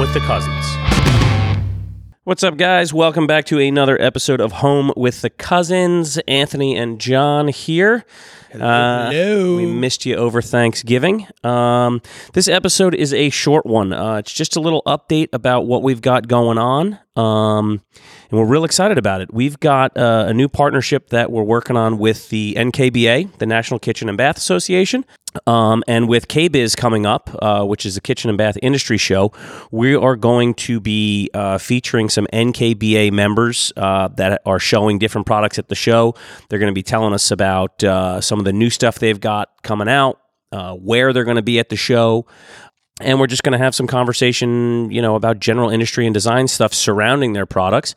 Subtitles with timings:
[0.00, 0.64] with the Cousins.
[2.24, 2.90] What's up, guys?
[2.94, 6.16] Welcome back to another episode of Home with the Cousins.
[6.26, 8.06] Anthony and John here.
[8.54, 9.56] Uh, Hello.
[9.56, 11.26] we missed you over Thanksgiving.
[11.44, 12.00] Um,
[12.32, 13.92] this episode is a short one.
[13.92, 16.98] Uh, it's just a little update about what we've got going on.
[17.20, 17.82] Um,
[18.30, 19.32] and we're real excited about it.
[19.34, 23.78] We've got uh, a new partnership that we're working on with the NKBA, the National
[23.78, 25.04] Kitchen and Bath Association.
[25.46, 29.32] Um, and with KBIS coming up, uh, which is the Kitchen and Bath Industry Show,
[29.70, 35.26] we are going to be uh, featuring some NKBA members uh, that are showing different
[35.26, 36.14] products at the show.
[36.48, 39.50] They're going to be telling us about uh, some of the new stuff they've got
[39.62, 42.26] coming out, uh, where they're going to be at the show.
[43.00, 46.48] And we're just going to have some conversation, you know, about general industry and design
[46.48, 47.94] stuff surrounding their products.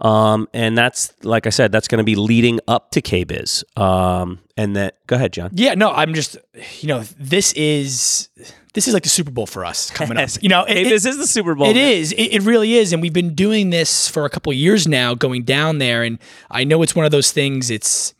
[0.00, 3.64] Um, and that's, like I said, that's going to be leading up to KBIS.
[3.78, 5.50] Um, and that, go ahead, John.
[5.54, 6.36] Yeah, no, I'm just,
[6.80, 8.28] you know, this is
[8.74, 10.30] this is like the Super Bowl for us coming up.
[10.42, 11.68] You know, it, Hey, this is the Super Bowl.
[11.68, 12.12] it is.
[12.12, 15.14] It, it really is, and we've been doing this for a couple of years now,
[15.14, 16.02] going down there.
[16.02, 16.18] And
[16.50, 17.70] I know it's one of those things.
[17.70, 18.14] It's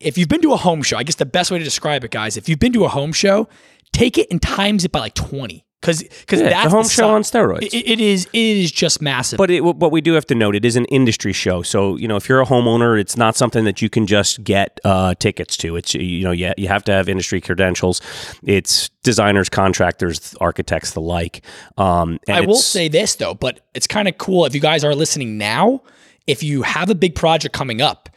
[0.00, 2.10] if you've been to a home show, I guess the best way to describe it,
[2.10, 3.48] guys, if you've been to a home show,
[3.92, 6.88] take it and times it by like twenty, because because Yeah, that's the home the
[6.88, 7.62] show on steroids.
[7.62, 8.26] It, it is.
[8.32, 9.36] It is just massive.
[9.36, 11.62] But it, what we do have to note, it is an industry show.
[11.62, 14.80] So you know, if you're a homeowner, it's not something that you can just get
[14.84, 15.76] uh, tickets to.
[15.76, 18.00] It's you know, you, you have to have industry credentials.
[18.44, 21.44] It's designers, contractors, architects, the like.
[21.76, 24.84] Um, and I will say this though, but it's kind of cool if you guys
[24.84, 25.82] are listening now.
[26.28, 28.08] If you have a big project coming up,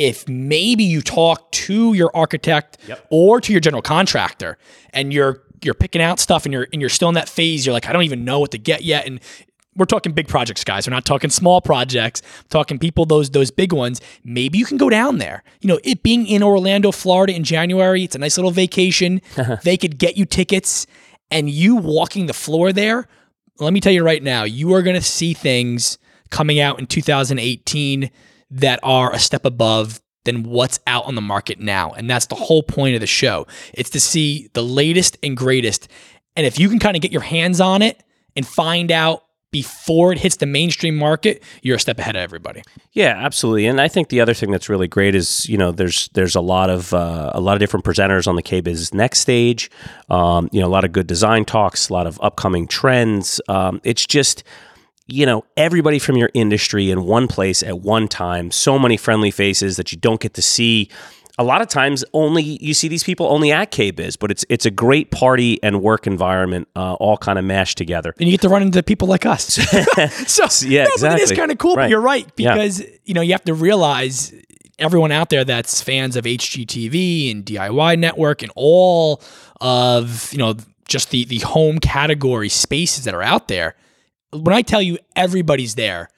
[0.00, 2.78] if maybe you talk to your architect
[3.10, 4.56] or to your general contractor,
[4.94, 7.74] and you're you're picking out stuff, and you're and you're still in that phase, you're
[7.74, 9.20] like, I don't even know what to get yet, and
[9.76, 10.88] we're talking big projects, guys.
[10.88, 12.22] We're not talking small projects.
[12.24, 14.00] I'm talking people those those big ones.
[14.24, 15.44] Maybe you can go down there.
[15.60, 19.20] You know, it being in Orlando, Florida in January, it's a nice little vacation.
[19.64, 20.86] they could get you tickets,
[21.30, 23.06] and you walking the floor there.
[23.58, 25.98] Let me tell you right now, you are going to see things
[26.30, 28.10] coming out in 2018
[28.50, 31.92] that are a step above than what's out on the market now.
[31.92, 33.46] And that's the whole point of the show.
[33.72, 35.88] It's to see the latest and greatest.
[36.36, 38.02] And if you can kind of get your hands on it
[38.36, 42.62] and find out before it hits the mainstream market, you're a step ahead of everybody.
[42.92, 43.66] Yeah, absolutely.
[43.66, 46.40] And I think the other thing that's really great is you know there's there's a
[46.40, 49.70] lot of uh, a lot of different presenters on the KBIS next stage.
[50.08, 53.40] Um, you know, a lot of good design talks, a lot of upcoming trends.
[53.48, 54.44] Um, it's just
[55.12, 58.50] you know everybody from your industry in one place at one time.
[58.50, 60.88] So many friendly faces that you don't get to see.
[61.38, 64.66] A lot of times, only you see these people only at KBIS, but it's it's
[64.66, 68.14] a great party and work environment, uh, all kind of mashed together.
[68.18, 69.44] And you get to run into people like us.
[70.26, 71.76] so Yeah, no, but it is kind of cool.
[71.76, 71.84] Right.
[71.84, 72.54] But you're right Yeah.
[72.54, 74.34] because you know you have to realize
[74.78, 79.22] everyone out there that's fans of HGTV and DIY Network and all
[79.62, 80.56] of you know
[80.88, 83.76] just the the home category spaces that are out there.
[84.32, 86.08] When I tell you everybody's there,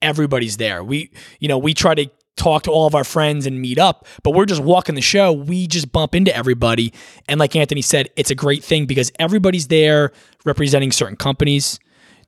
[0.00, 0.82] everybody's there.
[0.82, 4.06] We you know we try to talk to all of our friends and meet up,
[4.22, 5.32] but we're just walking the show.
[5.32, 6.94] We just bump into everybody.
[7.28, 10.12] And like Anthony said, it's a great thing because everybody's there
[10.44, 11.80] representing certain companies.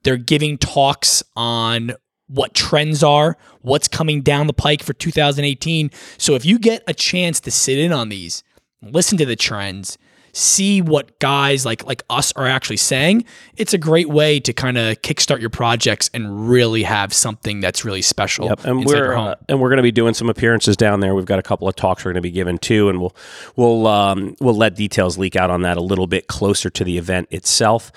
[0.03, 1.93] They're giving talks on
[2.27, 5.91] what trends are, what's coming down the pike for 2018.
[6.17, 8.43] So if you get a chance to sit in on these,
[8.81, 9.97] listen to the trends,
[10.33, 13.25] see what guys like like us are actually saying,
[13.57, 17.83] it's a great way to kind of kickstart your projects and really have something that's
[17.85, 19.27] really special Yep, and we're home.
[19.27, 21.13] uh, and we're going to be doing some appearances down there.
[21.15, 23.15] We've got a couple of talks we're going to be giving too, and we'll
[23.55, 26.97] we'll um, we'll let details leak out on that a little bit closer to the
[26.97, 27.91] event itself.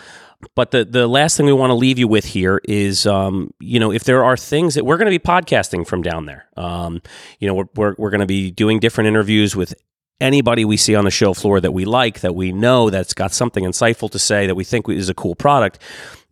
[0.55, 3.81] But the the last thing we want to leave you with here is, um, you
[3.81, 7.01] know, if there are things that we're going to be podcasting from down there, um,
[7.39, 9.75] you know, we're we're, we're going to be doing different interviews with
[10.25, 13.33] anybody we see on the show floor that we like, that we know that's got
[13.33, 15.79] something insightful to say, that we think is a cool product.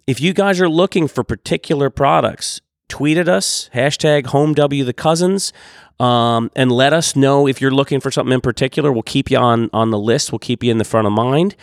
[0.06, 5.52] If you guys are looking for particular products, tweet at us, hashtag HomeW the Cousins,
[6.00, 8.90] um, and let us know if you're looking for something in particular.
[8.90, 10.32] We'll keep you on on the list.
[10.32, 11.54] We'll keep you in the front of mind,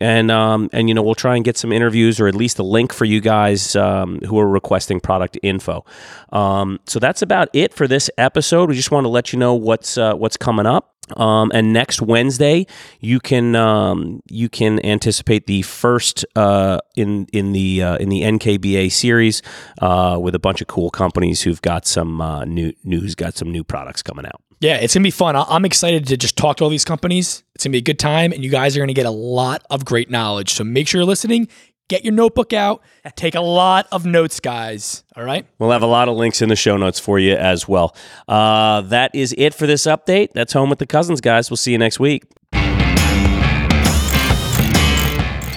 [0.00, 2.64] and um, and you know we'll try and get some interviews or at least a
[2.64, 5.84] link for you guys um, who are requesting product info.
[6.32, 8.68] Um, so that's about it for this episode.
[8.68, 10.93] We just want to let you know what's uh, what's coming up.
[11.16, 12.66] Um, and next Wednesday,
[13.00, 18.22] you can um, you can anticipate the first uh, in in the uh, in the
[18.22, 19.42] NKBA series
[19.80, 23.50] uh, with a bunch of cool companies who've got some uh, new news, got some
[23.50, 24.40] new products coming out.
[24.60, 25.36] Yeah, it's gonna be fun.
[25.36, 27.42] I'm excited to just talk to all these companies.
[27.54, 29.84] It's gonna be a good time, and you guys are gonna get a lot of
[29.84, 30.54] great knowledge.
[30.54, 31.48] So make sure you're listening.
[31.88, 32.82] Get your notebook out.
[33.14, 35.04] Take a lot of notes, guys.
[35.16, 35.46] All right.
[35.58, 37.94] We'll have a lot of links in the show notes for you as well.
[38.26, 40.32] Uh, that is it for this update.
[40.32, 41.50] That's home with the cousins, guys.
[41.50, 42.24] We'll see you next week.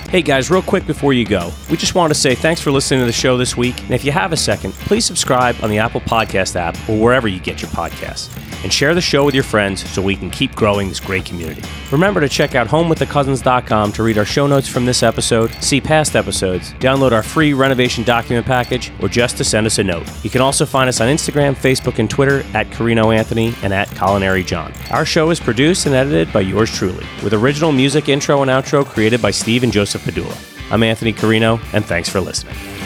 [0.10, 3.02] Hey guys, real quick before you go, we just want to say thanks for listening
[3.02, 3.82] to the show this week.
[3.82, 7.28] And if you have a second, please subscribe on the Apple Podcast app or wherever
[7.28, 8.34] you get your podcasts.
[8.64, 11.62] And share the show with your friends so we can keep growing this great community.
[11.92, 16.16] Remember to check out homewiththecousins.com to read our show notes from this episode, see past
[16.16, 20.08] episodes, download our free renovation document package, or just to send us a note.
[20.24, 23.90] You can also find us on Instagram, Facebook, and Twitter at Carrino Anthony and at
[23.90, 24.74] Colaneri John.
[24.90, 28.84] Our show is produced and edited by yours truly, with original music intro and outro
[28.84, 30.72] created by Steve and Joseph Padula.
[30.72, 32.77] I'm Anthony Carrino, and thanks for listening.